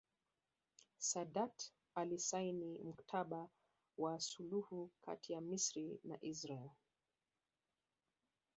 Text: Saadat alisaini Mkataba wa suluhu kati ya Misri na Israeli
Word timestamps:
Saadat 0.99 1.71
alisaini 1.95 2.79
Mkataba 2.79 3.49
wa 3.97 4.19
suluhu 4.19 4.91
kati 5.01 5.33
ya 5.33 5.41
Misri 5.41 5.99
na 6.03 6.17
Israeli 6.21 6.71